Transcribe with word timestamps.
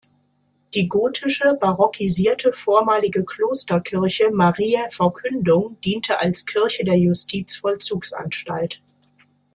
Die 0.73 0.87
gotische, 0.87 1.55
barockisierte 1.61 2.51
vormalige 2.53 3.23
Klosterkirche 3.23 4.31
"Mariä 4.31 4.87
Verkündigung" 4.89 5.79
dient 5.81 6.09
als 6.09 6.43
Kirche 6.47 6.83
der 6.83 6.97
Justizvollzugsanstalt. 6.97 8.81